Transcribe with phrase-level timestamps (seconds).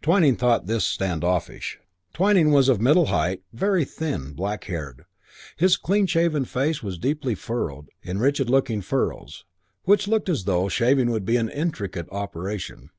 [0.00, 1.80] Twyning thought this stand offish.
[1.80, 5.06] II Twyning was of middle height, very thin, black haired.
[5.56, 9.44] His clean shaven face was deeply furrowed in rigid looking furrows
[9.82, 12.90] which looked as though shaving would be an intricate operation.